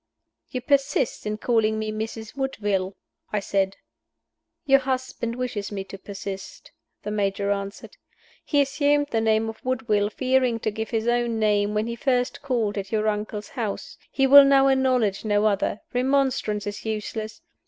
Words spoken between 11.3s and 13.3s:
name, when he first called at your